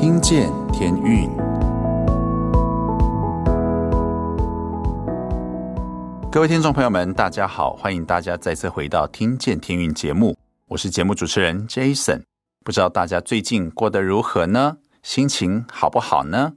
[0.00, 1.28] 听见天运，
[6.32, 10.34] 各位听众朋友们，大家好，欢迎大家再次回到《听见天运》节目，
[10.68, 12.22] 我是节目主持人 Jason。
[12.64, 14.78] 不知道大家最近过得如何呢？
[15.02, 16.54] 心情好不好呢？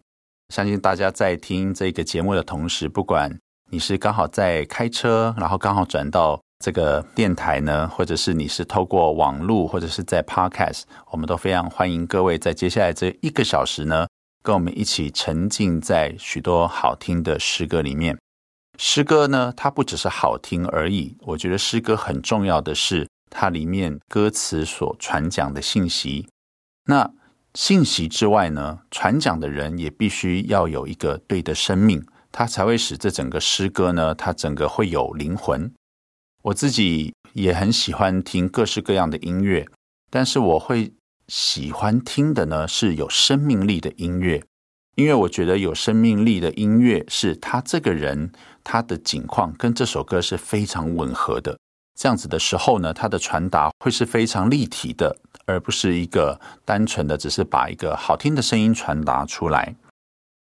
[0.47, 3.37] 相信大家在听这个节目的同时，不管
[3.69, 14.07] 你是刚好在开车，然后刚好转到这个电台呢，或者是你是透过网络，或者是在 Podcast，我们都非常欢迎各位在接下来这一个小时呢，
[14.41, 18.17] 跟我们一起沉浸在许多好听的诗歌里面。
[18.77, 21.17] 诗歌呢，它不只是好听而已。
[21.23, 26.29] 我觉得诗歌很重要的是它里面歌词所传讲的信息。
[26.85, 27.11] 那
[27.53, 32.01] 信息之外呢，传讲的人也必须要有一个对的生命，
[32.31, 35.69] 它才会使这整个诗歌呢，它整个会有灵魂。
[36.43, 39.65] 我自己也很喜欢听各式各样的音乐，
[40.09, 40.91] 但是我会
[41.29, 44.43] 喜欢听的呢是有生命力的音乐，
[44.95, 51.57] 因为我觉得有生命力的音乐是他这个人他的景况跟这首歌是非常吻合的。
[51.95, 59.75] 这样子的时候呢，他的传达会是非常立体的，而不是一个单纯的只是把一个好听的声音传达出来。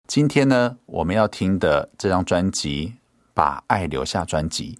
[0.07, 2.87] 今天呢，我们要听的这张专辑
[3.35, 4.79] 《把爱留下》专辑。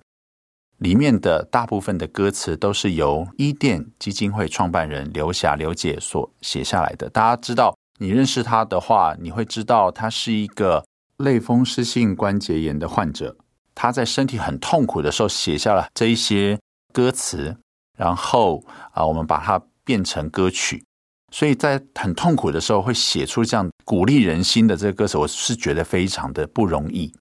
[0.82, 7.08] 里面的大部分的歌词都是由伊甸基金会创办人刘霞刘姐所写下来的。
[7.12, 10.84] 大家知道，你认识她的话，你会知道她是一个
[11.18, 13.38] 类风湿性关节炎的患者。
[13.76, 16.60] 她在身体很痛苦的时候写下了这一些
[16.92, 17.56] 歌词，
[17.96, 20.84] 然后啊，我们把它变成歌曲。
[21.32, 27.14] 所以在很痛苦的时候会写出这样鼓励人心的这个歌词，我是觉得非常的不容易。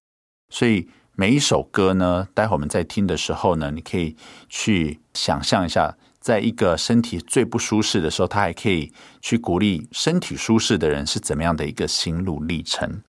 [0.48, 0.88] 所以。
[1.20, 4.16] 每一首歌呢，待会我们在听的时候呢，你可以
[4.48, 8.90] 去想象一下，在一个身体最不舒适的时候，他还可以
[9.20, 13.02] 去鼓励身体舒适的人是怎么样的一个心路历程。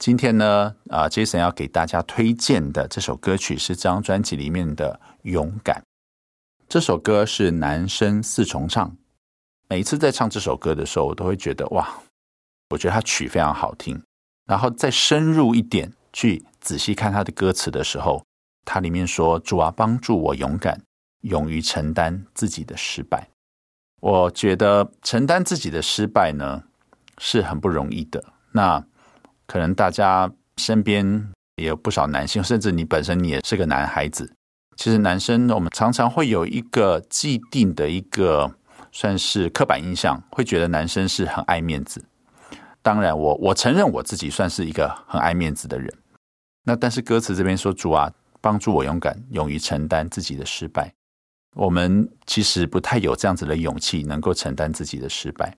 [0.00, 5.76] 今天呢，啊，Jason 要给大家推荐的这首歌曲是这张专辑里面的《勇敢》。
[6.68, 8.96] 这首歌是男声四重唱，
[9.68, 11.88] 每一次在唱这首歌的时候，我都会觉得哇，
[12.70, 14.02] 我觉得他曲非常好听，
[14.44, 15.92] 然后再深入一点。
[16.10, 18.24] 去仔细看他的歌词的时候，
[18.64, 20.80] 他里面说：“主啊，帮助我勇敢，
[21.22, 23.28] 勇于承担自己的失败。”
[24.00, 26.62] 我觉得承担自己的失败呢
[27.18, 28.22] 是很不容易的。
[28.52, 28.84] 那
[29.46, 34.32] 可能大家身边也有不少男性，甚至你本身你也是个男孩子。
[34.76, 38.54] 其实男生我们常常会有一个既定的一个
[38.92, 42.04] 算是刻板印象，会觉得男生是很爱面子。
[42.80, 45.92] 当然我，我承认我自己算是一个很爱面子的人。
[46.68, 48.12] 那但是歌词这边说，主啊，
[48.42, 50.92] 帮助我勇敢，勇于承担自己的失败。
[51.56, 55.56] 我们其实不太有这样子的勇气，能够承担自己的失败。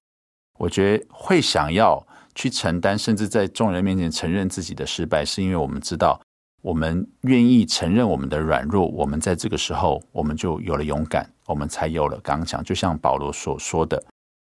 [0.57, 2.01] 我觉得会想要
[2.37, 6.21] 去承担，甚至在众人面前承认自己的失败，是因为我们知道，
[6.63, 8.87] 我们愿意承认我们的软弱。
[8.87, 12.63] 我们在这个时候，我们就有了勇敢，我们才有了刚强。
[12.63, 14.01] 就像保罗所说的。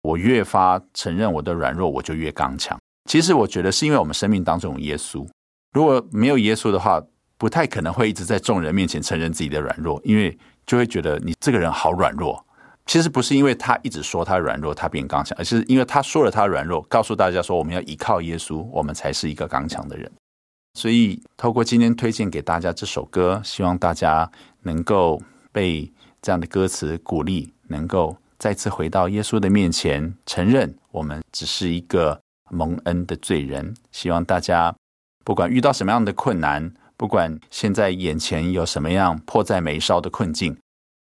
[0.03, 2.79] 我越发承认我的软弱，我就越刚强。
[3.09, 5.27] 其实我觉得是因为我们生命当中有耶稣。
[5.73, 7.03] 如果没有耶稣的话，
[7.39, 12.45] 不太可能会一直在众人面前承认自己的软弱，因为就会觉得你这个人好软弱。
[12.87, 20.11] 其实不是因为他一直说他软弱，他变刚强，而是因为他说了他软弱，告诉大家说我们要依靠耶稣，我们才是一个刚强的人。
[20.75, 24.31] 所以透过今天推荐给大家这首歌，希望大家
[24.63, 25.23] 能够
[25.53, 25.91] 被
[26.21, 28.17] 这样的歌词鼓励，能够。
[28.39, 33.73] 再次回到耶稣的面前，承认我们只是一个蒙恩的罪人。
[33.93, 34.75] 希望大家
[35.25, 40.57] 不管遇到什么样的困难，不管现在眼前有什么样迫在眉梢的困境，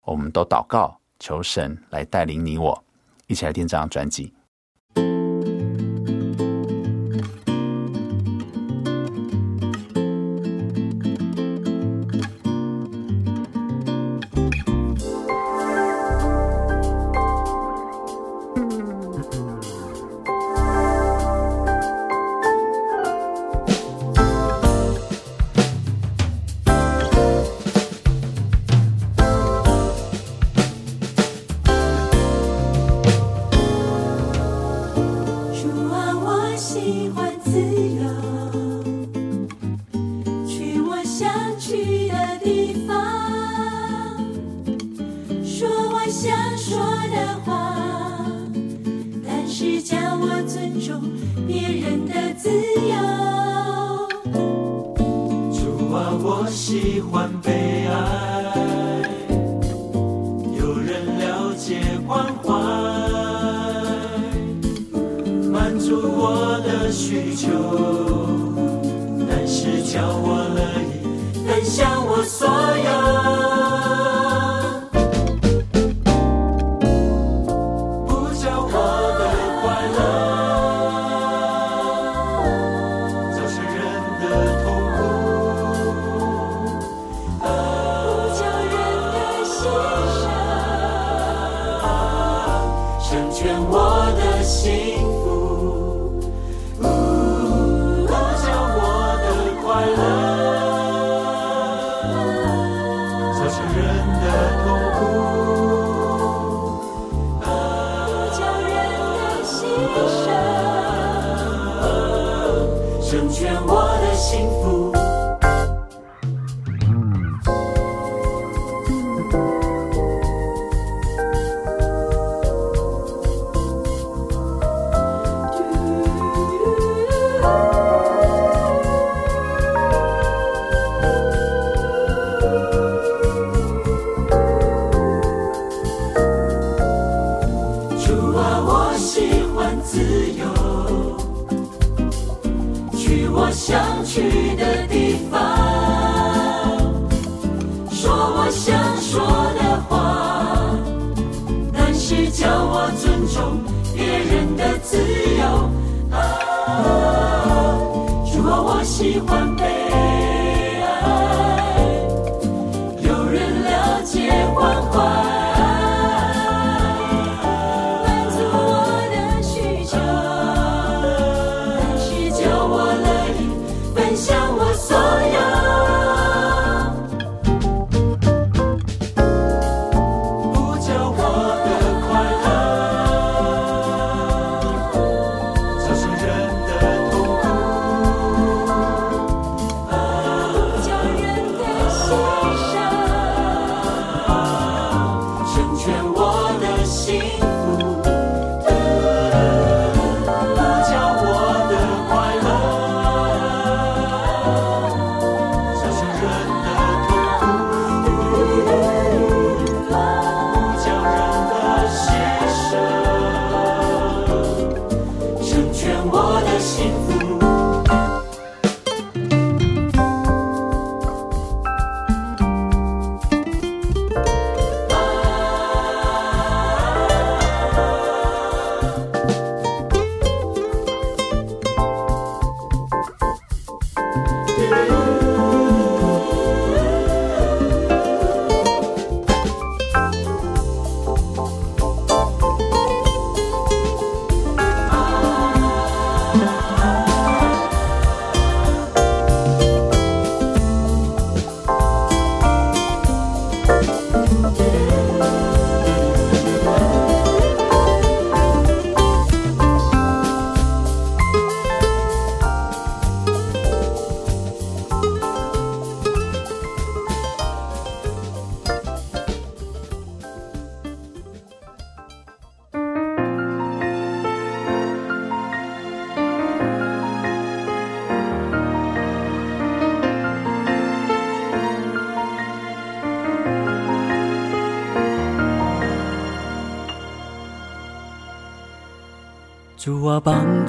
[0.04, 2.84] 我们都祷告，求神来带领你我，
[3.26, 4.32] 一起来听这张专辑。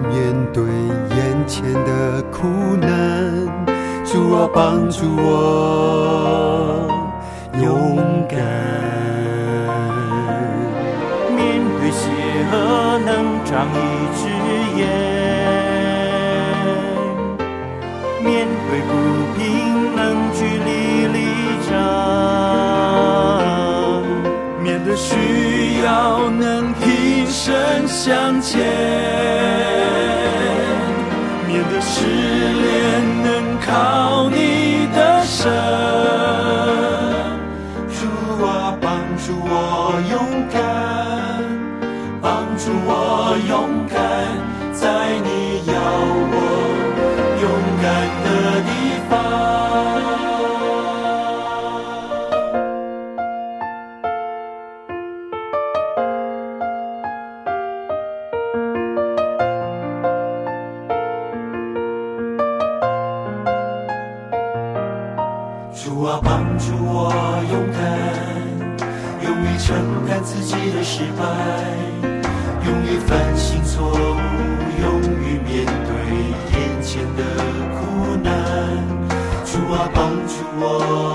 [0.00, 0.64] 面对
[1.16, 2.46] 眼前的苦
[2.80, 2.88] 难。
[4.04, 6.86] 主啊，帮助我
[7.60, 7.66] 勇
[8.28, 8.38] 敢。
[11.34, 11.40] 面
[11.80, 12.02] 对邪
[12.52, 12.54] 恶
[13.04, 13.10] 能
[13.44, 13.76] 长一
[14.14, 14.22] 只
[14.78, 14.80] 眼，
[18.22, 18.92] 面对不
[19.36, 19.40] 平
[19.96, 20.00] 能
[20.32, 20.70] 据理
[21.08, 21.18] 力
[21.68, 21.72] 争，
[24.62, 25.88] 面对需要
[26.30, 26.53] 能。
[27.44, 28.58] 身向前，
[31.46, 35.83] 面对失恋能靠你的身。
[80.60, 81.13] 帮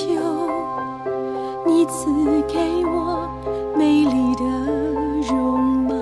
[0.00, 0.06] 求
[1.66, 2.06] 你赐
[2.48, 3.28] 给我
[3.76, 4.44] 美丽的
[5.28, 5.92] 容貌，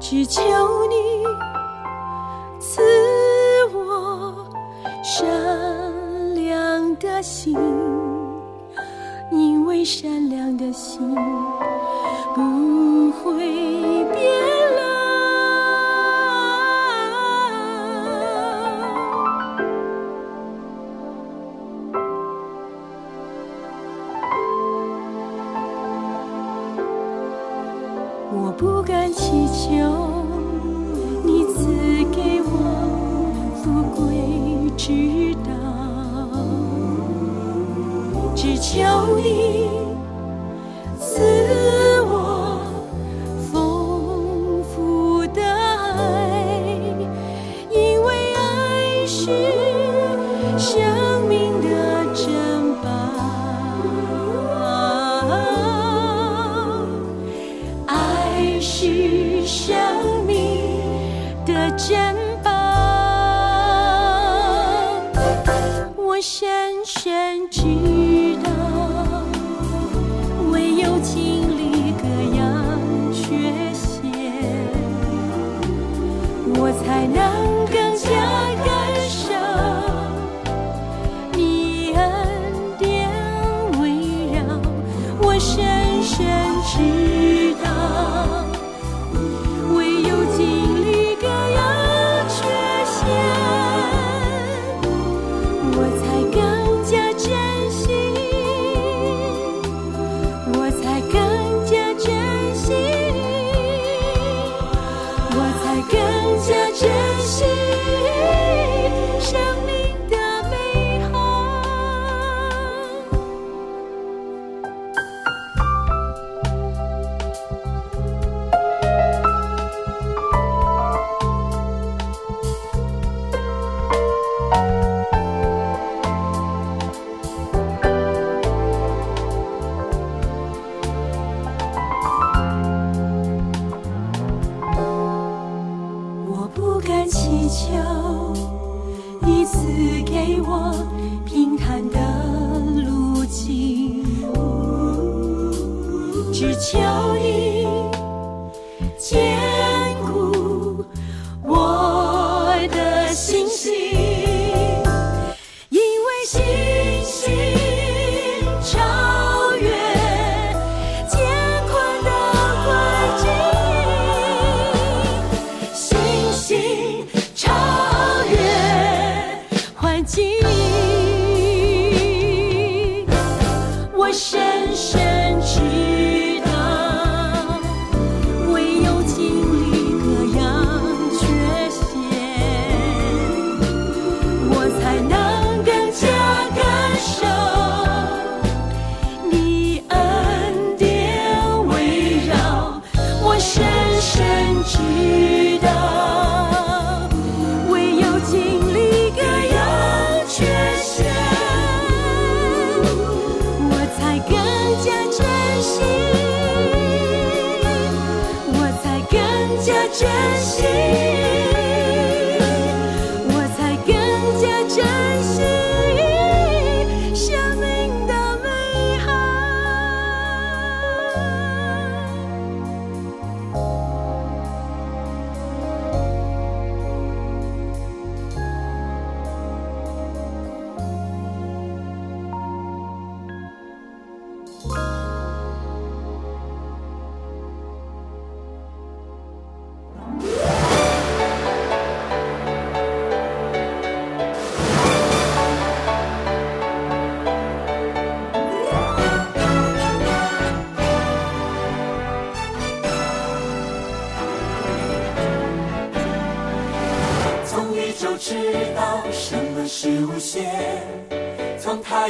[0.00, 0.40] 只求
[0.88, 0.96] 你
[2.58, 2.80] 赐
[3.74, 4.46] 我
[5.04, 7.54] 善良的心，
[9.30, 11.14] 因为善良的心
[12.34, 13.44] 不会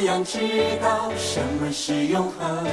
[0.05, 0.39] 样知
[0.81, 2.65] 道什么是永恒。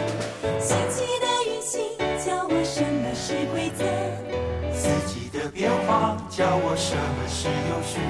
[0.60, 1.80] 心奇的运行
[2.24, 3.84] 教我什么是规则，
[4.72, 8.00] 四季的变化教我什么是有序。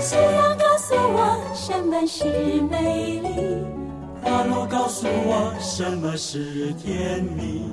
[0.00, 2.24] 夕阳告诉我什么是
[2.70, 3.64] 美丽。
[4.22, 7.70] 花路告诉我什么是甜蜜，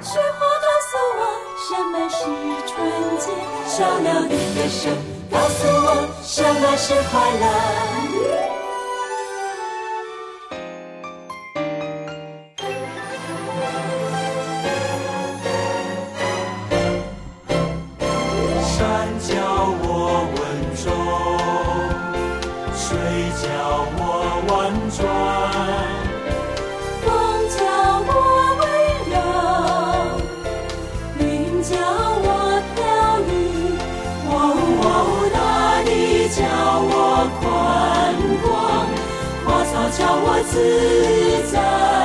[0.00, 1.20] 雪花告诉我
[1.58, 2.18] 什么是
[2.66, 2.70] 纯
[3.18, 3.30] 洁，
[3.66, 4.80] 小鸟的歌声
[5.30, 6.11] 告诉我。
[6.34, 8.41] 什么是快乐
[40.52, 40.58] 自
[41.50, 42.01] 在。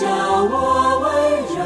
[0.00, 0.08] 叫
[0.50, 0.54] 我
[1.02, 1.06] 温
[1.54, 1.58] 柔，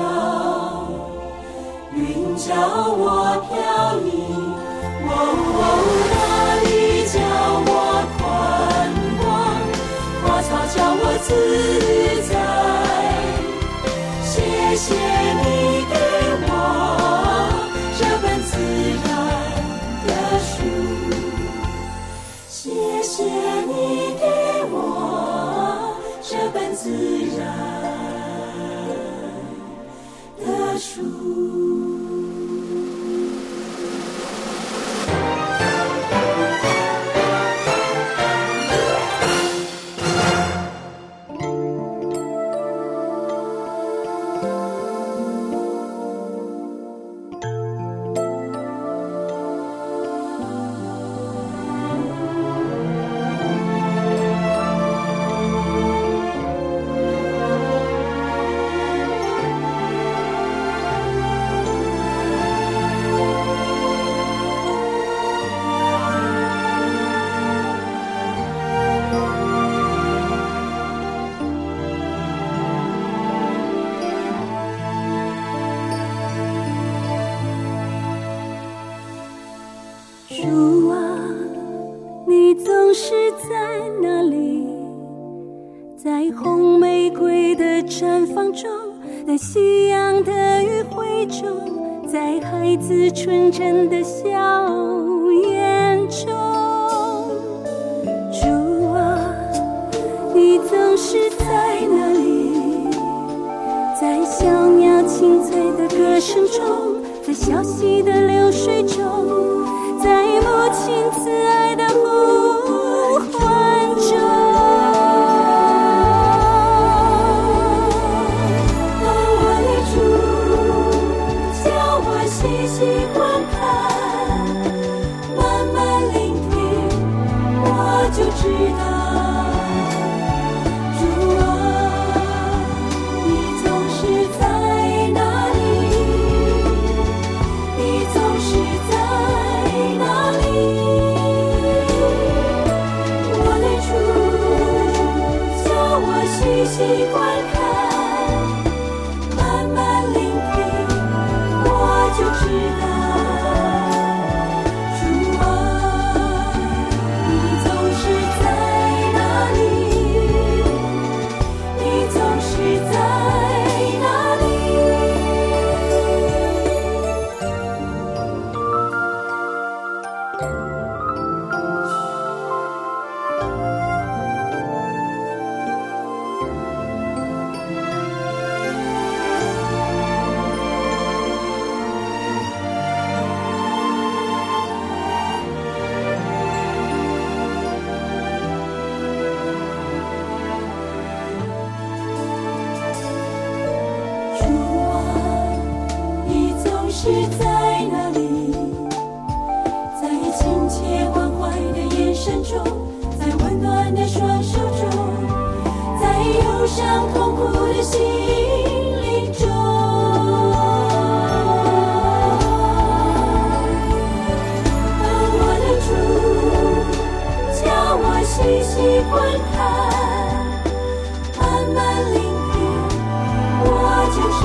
[1.94, 2.52] 云叫
[2.92, 3.02] 我
[3.48, 3.56] 飘
[4.04, 4.06] 逸，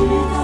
[0.03, 0.42] Spirit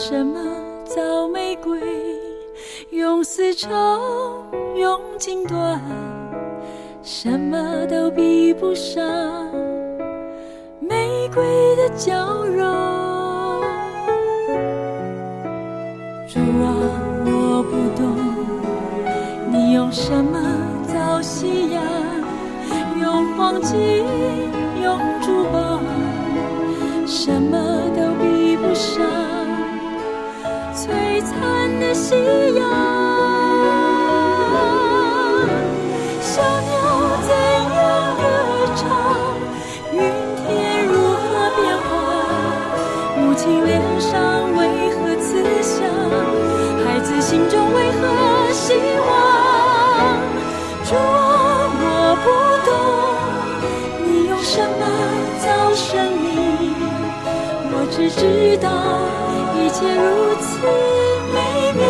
[0.00, 0.38] 什么
[0.84, 1.76] 造玫瑰，
[2.90, 3.68] 用丝绸，
[4.76, 5.76] 用金缎，
[7.02, 9.04] 什么都比不上
[10.78, 12.64] 玫瑰的娇柔。
[16.28, 16.78] 主啊。
[17.26, 18.14] 我不懂，
[19.50, 20.40] 你用什么
[20.86, 21.82] 造夕阳？
[23.00, 24.04] 用黄金，
[24.80, 25.80] 用珠宝，
[27.04, 27.58] 什么
[27.96, 29.04] 都比不上
[30.88, 32.14] 璀璨的夕
[32.54, 32.60] 阳，
[36.20, 36.72] 小鸟
[37.26, 37.30] 怎
[37.76, 37.78] 样
[38.16, 38.22] 歌
[38.76, 38.82] 唱？
[39.92, 39.96] 云
[40.36, 40.46] 天
[40.86, 41.90] 如何变化？
[43.18, 43.70] 母亲脸
[44.00, 44.10] 上
[44.56, 44.60] 为
[44.96, 45.28] 何慈
[45.62, 45.76] 祥？
[46.84, 48.02] 孩子心中为何
[48.52, 48.72] 希
[49.06, 49.08] 望？
[50.90, 50.94] 我
[51.80, 51.84] 我
[52.24, 52.26] 不
[52.68, 52.72] 懂，
[54.06, 54.82] 你用什么
[55.44, 55.86] 造生
[56.22, 56.26] 命？
[57.70, 58.22] 我只知
[58.56, 59.27] 道。
[59.58, 60.58] 一切如此
[61.34, 61.36] 美
[61.74, 61.82] 妙，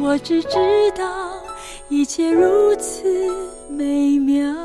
[0.00, 0.56] 我只知
[0.96, 1.02] 道
[1.88, 3.02] 一切如此
[3.68, 4.59] 美妙。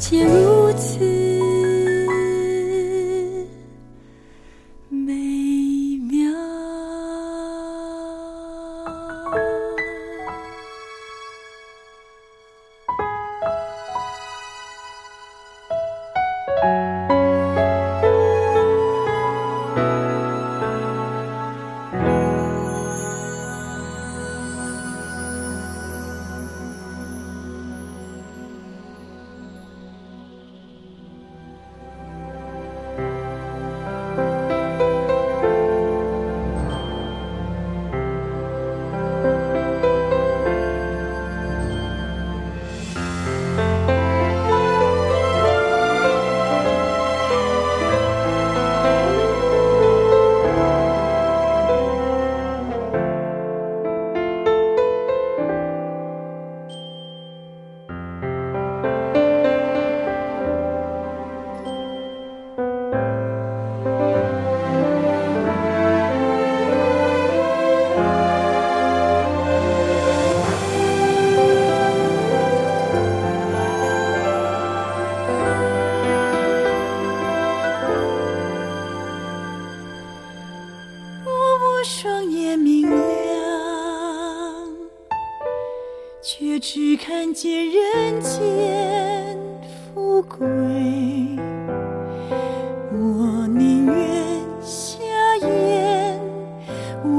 [0.00, 1.09] 既如此。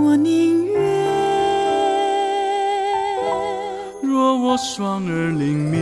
[0.03, 0.81] 我宁愿
[4.01, 5.79] 若我双耳灵敏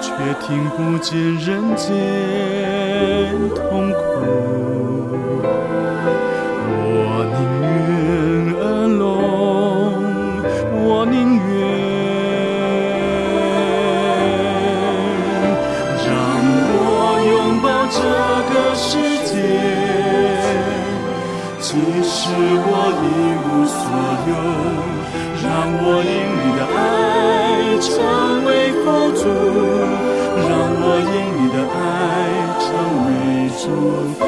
[0.00, 0.08] 却
[0.40, 1.86] 听不见人间
[3.54, 3.96] 痛苦。
[6.78, 6.98] 我
[7.36, 7.38] 宁
[7.76, 8.98] 愿耳聋
[10.86, 11.55] 我宁愿
[22.26, 22.70] 使我
[23.02, 23.04] 一
[23.46, 23.86] 无所
[24.26, 24.30] 有。
[25.46, 25.46] 让
[25.78, 26.76] 我因你的爱
[27.78, 27.86] 成
[28.44, 28.50] 为
[28.82, 29.22] 富足，
[30.48, 30.50] 让
[30.82, 31.78] 我因你的爱
[32.58, 32.66] 成
[33.06, 33.08] 为
[33.60, 33.64] 祝
[34.18, 34.20] 福。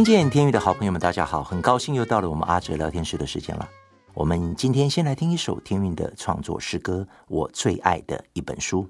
[0.00, 3.68] 听见天韵的好朋友们，大家好，很高兴又到了我们阿哲聊天室的时间了。
[4.14, 8.88] 我们今天先来听一首天韵的创作诗歌，我最爱的一本书。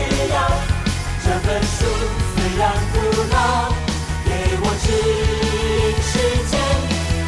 [0.00, 0.36] 需要
[1.22, 1.84] 这本书，
[2.34, 2.96] 虽然古
[3.32, 3.68] 老，
[4.24, 4.28] 给
[4.62, 6.12] 我指引时
[6.50, 6.52] 间，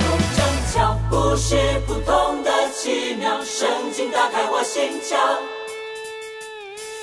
[0.00, 0.04] 有
[0.36, 0.38] 正
[0.72, 3.42] 巧，不是普通的奇妙。
[3.44, 5.10] 圣经打开我心窍，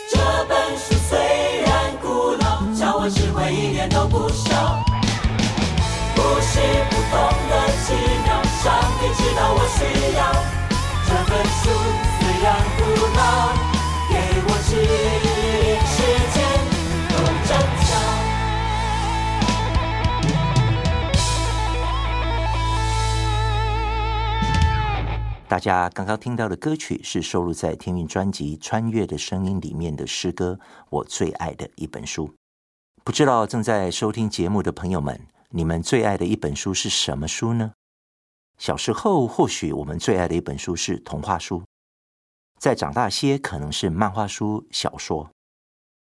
[0.09, 0.17] 这
[0.47, 1.69] 本书虽然
[2.01, 4.83] 古老，教我智慧一点都不少。
[6.15, 6.59] 不是
[6.89, 7.15] 普通
[7.49, 7.53] 的
[7.85, 7.93] 奇
[8.25, 8.27] 妙，
[8.63, 8.65] 上
[8.99, 9.79] 帝知道我需
[10.17, 10.19] 要
[11.07, 11.61] 这本书。
[12.19, 12.45] 虽然
[12.77, 12.81] 古
[13.15, 13.19] 老，
[14.09, 14.13] 给
[14.47, 15.18] 我指引。
[25.47, 30.57] 大家刚刚听到的歌曲是收录在天韵专辑《穿越的声音》里面的诗歌
[30.91, 32.27] 《我最爱的一本书》。
[33.03, 37.71] 不知道正在收听节目的朋友们，你们最爱的一本书是什么书呢？
[38.59, 41.63] 小时候，或许我们最爱的一本书是童话书。
[42.59, 45.31] 再长大些，可能是漫画书、小说。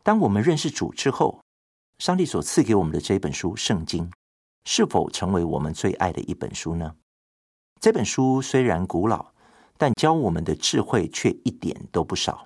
[0.02, 1.40] 当我们认识主之后，
[1.98, 4.10] 上帝所赐给我们的这本书《圣经》，
[4.64, 6.96] 是否成为我们最爱的一本书呢？
[7.80, 9.32] 这本书虽然古老，
[9.76, 12.44] 但教我们的智慧却一点都不少。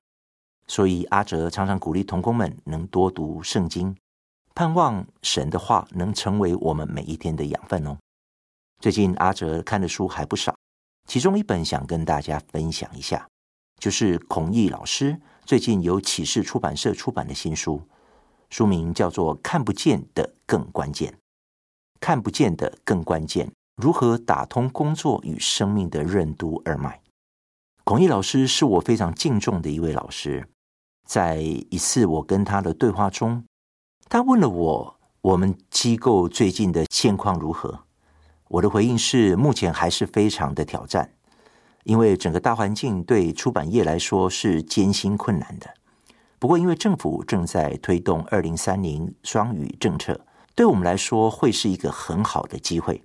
[0.67, 3.97] 所以阿哲常常鼓励童工们能多读圣经，
[4.55, 7.97] 盼望神的话能成为我们每一天的养分哦。
[8.81, 10.55] 最近阿哲看的书还不少，
[11.07, 13.27] 其中一本想跟大家分享一下。
[13.79, 17.81] 就是孔毅老师最近由启示出版社出版的新书，
[18.51, 21.13] 书名叫做《看不见的更关键》，
[22.01, 27.01] 看不见的更关键，如何打通工作与生命的任督二脉？
[27.85, 30.49] 孔毅老师是我非常敬重的一位老师，
[31.09, 33.45] 在一次我跟他的对话中，
[34.09, 37.85] 他问了我，我们机构最近的现况如何？
[38.49, 41.16] 我的回应是，目前还是非常的挑战。
[41.87, 45.73] 因为整个大环境对出版业来说是艰辛困难的，
[46.41, 50.21] 不过因为政府正在推动二零三零双语政策，
[50.57, 53.01] 对我们来说会是一个很好的机会。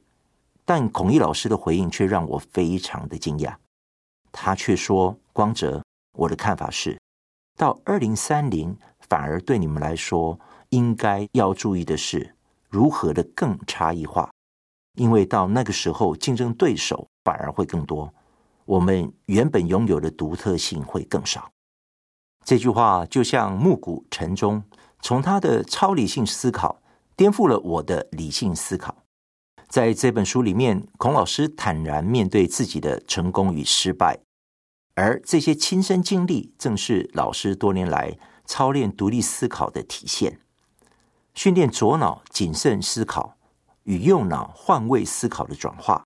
[0.66, 3.54] 但孔毅老师的回应却让我非常的惊讶，
[4.32, 5.84] 他却说：“光哲，
[6.18, 7.00] 我的看法是，
[7.56, 8.76] 到二零三零
[9.08, 12.34] 反而对你们来说应该要注意的是
[12.68, 14.32] 如何的更差异化，
[14.98, 18.12] 因为到那个时候竞争对手反而会更多。”
[18.72, 21.52] 我们原本拥有的独特性会更少。
[22.46, 24.64] 这句话就像暮鼓晨钟，
[25.02, 26.82] 从他的超理性思考
[27.18, 29.04] 颠覆了我的理性思考。
[29.68, 34.20] 在这本书里面，孔老师坦然面对自己的成功与失败，
[34.96, 40.40] 而这些亲身经历正是老师多年来操练独立思考的体现，
[41.34, 43.36] 训练左脑谨慎思考
[43.84, 46.06] 与右脑换位思考的转化。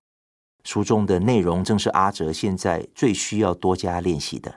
[0.66, 4.52] 书中的内容正是阿哲现在最需要多加练习的，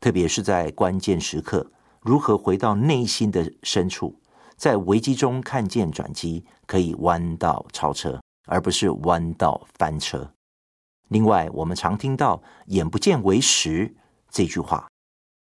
[0.00, 1.68] 特别是在关键时刻，
[2.00, 4.20] 如何回到内心的深处，
[4.56, 10.32] 在危机中看见转机，可以弯道超车，而不是弯道翻车。
[11.08, 13.96] 另外，我们常听到“眼不见为实”
[14.30, 14.88] 这句话，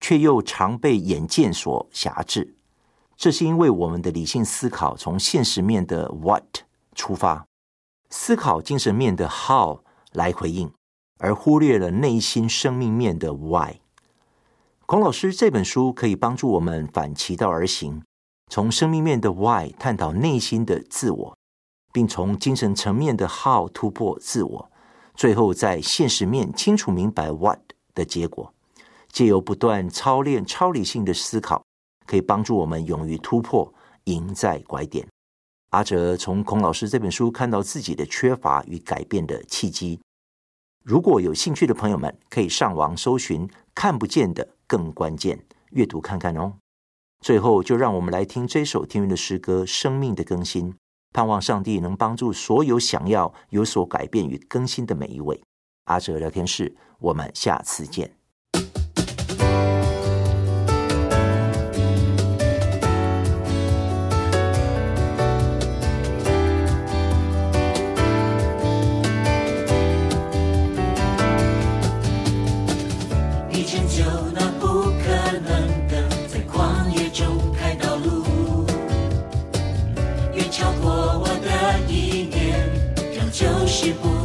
[0.00, 2.56] 却又常被眼见所挟制，
[3.18, 6.60] 这是因为我们的理性思考从现实面的 “what”
[6.94, 7.44] 出发，
[8.08, 9.80] 思考精神面的 “how”。
[10.12, 10.72] 来回应，
[11.18, 13.80] 而忽略了内心生命面的 why。
[14.86, 18.02] 孔老师这本书可以帮助我们反其道而行，
[18.48, 21.36] 从生命面的 why 探讨内心的自我，
[21.92, 24.70] 并从精神层面的 how 突破自我，
[25.14, 27.60] 最后在现实面清楚明白 what
[27.94, 28.52] 的结果。
[29.12, 31.64] 借由不断操练超理性的思考，
[32.06, 33.72] 可以帮助我们勇于突破，
[34.04, 35.06] 赢在拐点。
[35.70, 40.00] 阿哲从孔老师这本书看到自己的缺乏与改变的契机。
[40.84, 46.54] 如果有兴趣的朋友们，可以上网搜寻“看不见的更关键”，阅读看看哦。
[47.20, 50.72] 最后，就让我们来听这首天韵的诗歌《生命的更新》，
[51.12, 55.40] 盼望上帝能帮助所有想要有所改变与更新的每一位。
[55.84, 58.19] 阿哲聊天室，我们下次见。
[83.70, 84.19] 是不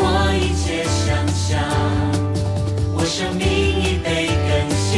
[0.00, 1.58] 我一切想象，
[2.94, 4.96] 我生命已被更新，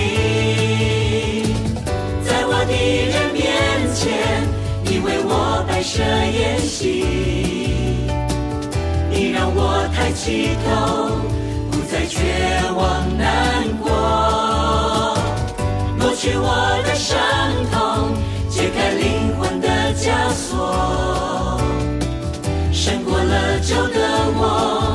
[2.23, 2.73] 在我的
[3.09, 3.41] 人面
[3.95, 4.47] 前，
[4.85, 7.05] 你为我摆设宴席，
[9.11, 10.69] 你让我抬起头，
[11.71, 12.19] 不再绝
[12.77, 13.89] 望难过，
[15.99, 16.47] 抹去我
[16.85, 17.17] 的伤
[17.73, 18.13] 痛，
[18.51, 21.59] 解开灵魂的枷锁，
[22.73, 23.99] 胜过了旧的
[24.37, 24.90] 我。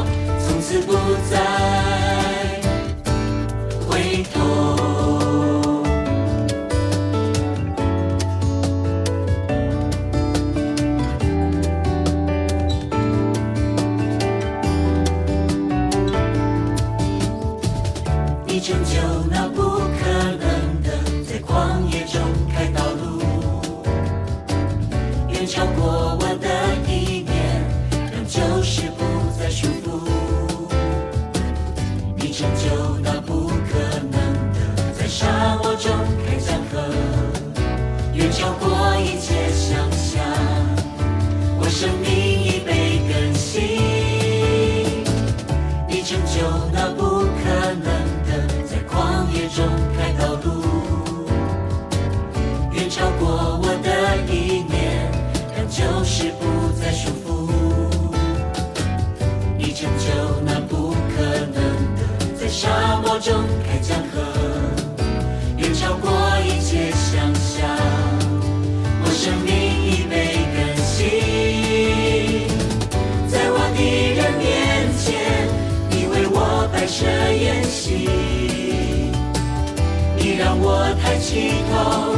[81.36, 82.16] 低头，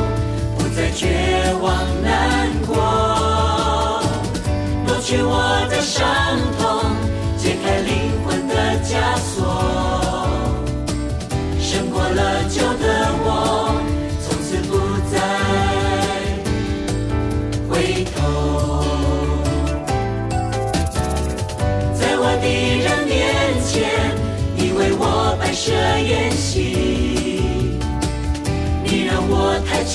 [0.59, 1.09] 不再绝
[1.59, 2.75] 望难过，
[4.85, 5.33] 抹去我
[5.71, 6.05] 的伤
[6.59, 6.61] 痛，
[7.35, 7.91] 解开灵
[8.23, 8.53] 魂的
[8.85, 9.41] 枷锁，
[11.59, 12.85] 胜过了旧的
[13.25, 13.26] 我，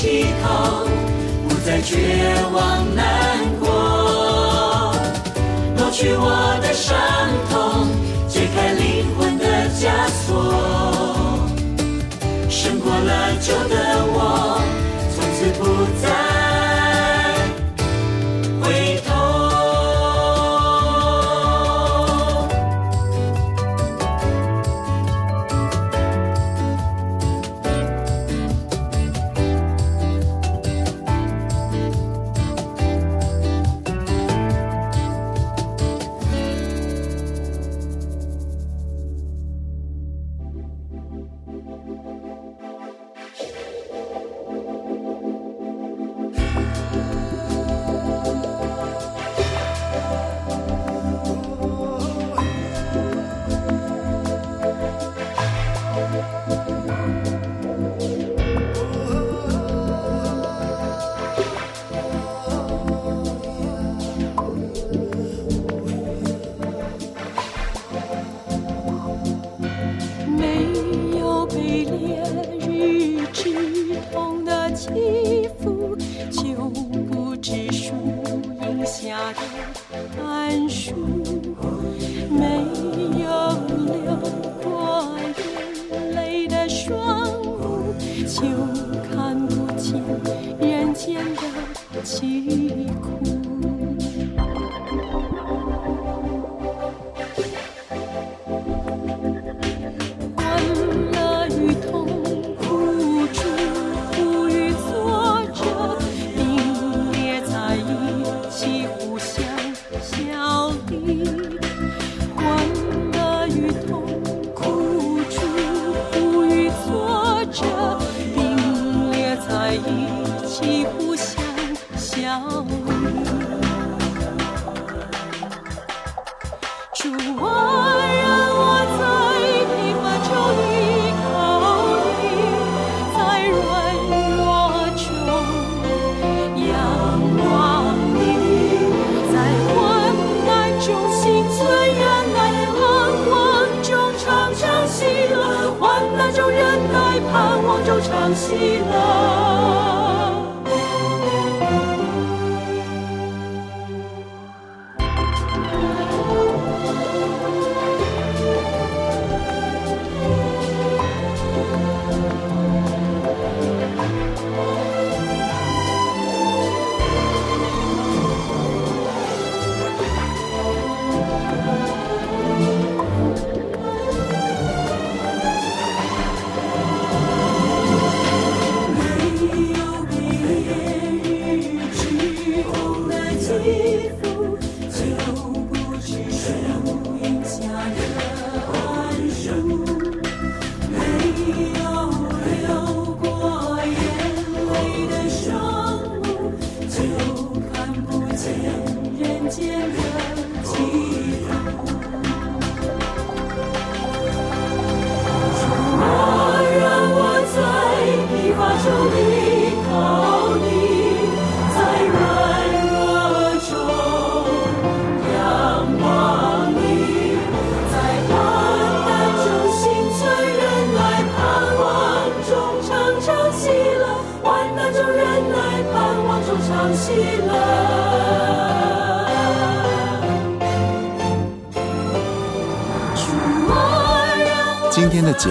[0.03, 0.85] 起头，
[1.49, 1.95] 不再绝
[2.53, 4.93] 望难过，
[5.77, 6.99] 抹去我的伤
[7.49, 7.87] 痛，
[8.27, 9.47] 解开灵魂的
[9.79, 10.27] 枷锁，
[12.51, 14.61] 胜过了旧的我，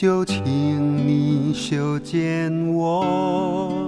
[0.00, 3.84] 就请你修剪我。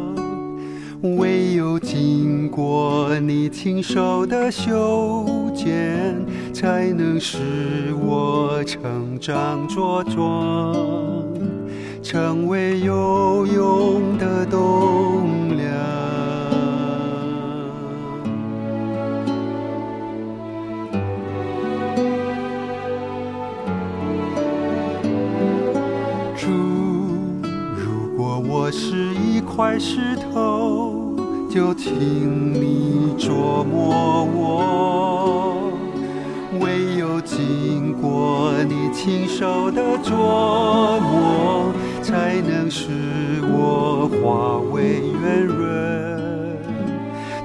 [1.17, 6.15] 唯有经过你亲手的修剪，
[6.53, 7.39] 才能使
[8.05, 10.77] 我成长茁壮，
[12.03, 14.61] 成为有用的栋
[29.55, 31.15] 块石头，
[31.51, 35.73] 就请你琢磨我。
[36.59, 40.15] 唯有经过你亲手的琢
[41.01, 41.71] 磨，
[42.03, 42.89] 才能使
[43.43, 46.57] 我化为圆润，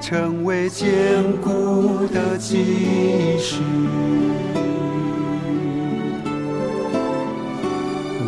[0.00, 3.60] 成为坚固的基石。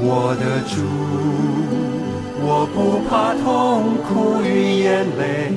[0.03, 0.83] 我的主，
[2.43, 5.53] 我不怕痛苦与眼泪，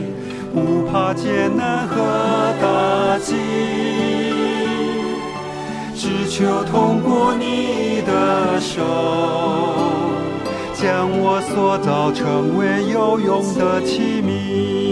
[0.53, 1.95] 不怕艰难和
[2.61, 3.36] 打击，
[5.95, 8.84] 只求通过你的手，
[10.73, 14.82] 将我塑造成为有用的器皿。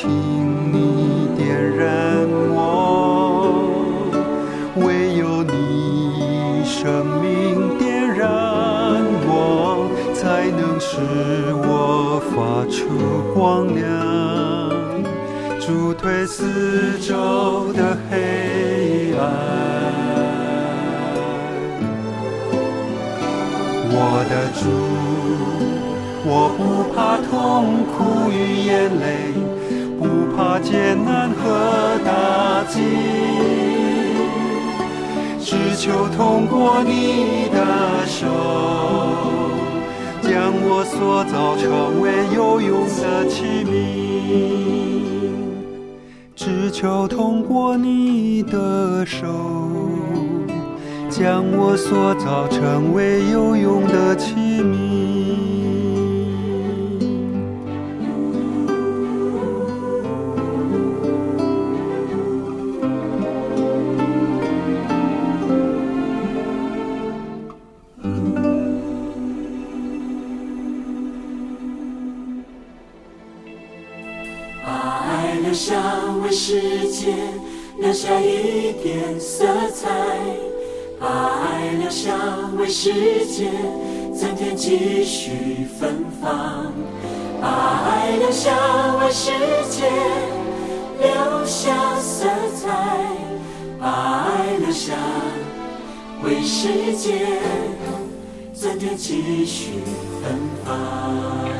[0.00, 0.08] 请
[0.72, 3.52] 你点燃我，
[4.76, 8.24] 唯有你生命点燃
[9.28, 10.96] 我，才能使
[11.52, 12.88] 我发出
[13.34, 13.84] 光亮，
[15.60, 19.20] 助退四周的黑暗。
[23.92, 24.64] 我的主，
[26.24, 29.49] 我不怕痛苦与眼泪。
[30.40, 32.80] 怕艰难和打击，
[35.38, 38.26] 只求通过你的手，
[40.22, 43.68] 将我塑造成为有用的器皿。
[46.34, 49.26] 只求通过你的手，
[51.10, 54.32] 将我塑造成为有用的器
[54.62, 55.29] 皿。
[77.78, 79.88] 留下一点色彩，
[80.98, 82.12] 把爱留下
[82.58, 83.50] 为世界
[84.14, 86.72] 增添几许芬芳。
[87.40, 88.50] 把爱留下
[89.00, 89.30] 为世
[89.70, 89.88] 界
[91.00, 92.26] 留下色
[92.56, 92.68] 彩，
[93.78, 94.94] 把爱留下
[96.22, 97.26] 为世界
[98.52, 99.70] 增添几许
[100.22, 101.59] 芬芳。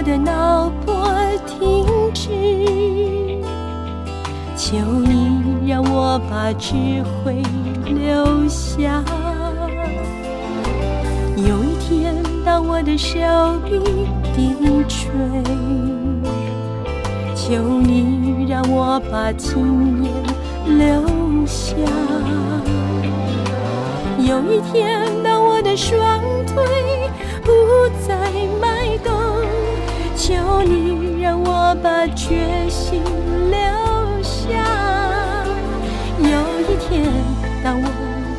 [0.00, 1.12] 我的脑波
[1.46, 1.84] 停
[2.14, 2.30] 止，
[4.56, 6.74] 求你让我把智
[7.22, 7.42] 慧
[7.84, 9.04] 留下。
[11.36, 13.18] 有一天，当我的手
[13.62, 13.78] 臂
[14.34, 14.56] 低
[14.88, 15.10] 垂，
[17.34, 20.10] 求你让我把经验
[20.78, 21.74] 留下。
[24.16, 26.64] 有一天，当我的双腿
[27.44, 27.52] 不，
[30.30, 33.02] 求你让我把决心
[33.50, 34.46] 留下。
[36.18, 36.30] 有
[36.62, 37.02] 一天，
[37.64, 37.88] 当我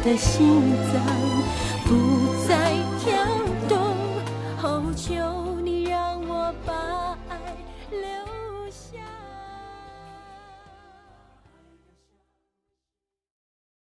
[0.05, 0.63] 的心
[0.93, 1.00] 脏